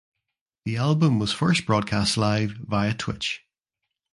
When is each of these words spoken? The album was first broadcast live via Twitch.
The 0.65 0.77
album 0.77 1.19
was 1.19 1.31
first 1.31 1.67
broadcast 1.67 2.17
live 2.17 2.53
via 2.53 2.95
Twitch. 2.95 3.45